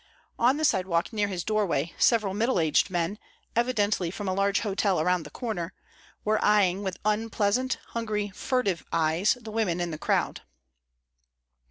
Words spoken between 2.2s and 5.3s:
middle aged men, evidently from a large hotel around the